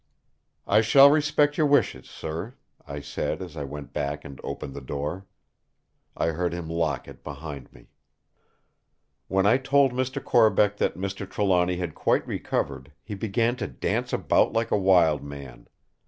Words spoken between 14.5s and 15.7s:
like a wild man.